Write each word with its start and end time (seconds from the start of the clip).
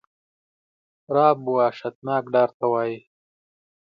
رعب 1.13 1.39
وحشتناک 1.55 2.23
ډار 2.33 2.49
ته 2.59 2.65
وایی. 2.71 2.97